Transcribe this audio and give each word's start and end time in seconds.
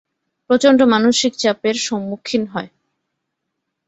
প্রচণ্ড 0.49 0.79
মানসিক 0.93 1.33
চাপের 1.37 1.75
সম্মুখীন 1.79 2.43
হয়। 2.47 2.69